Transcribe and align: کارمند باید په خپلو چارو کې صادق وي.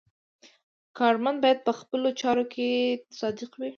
کارمند 0.97 1.37
باید 1.43 1.59
په 1.67 1.71
خپلو 1.79 2.07
چارو 2.21 2.43
کې 2.53 2.67
صادق 3.19 3.51
وي. 3.59 3.69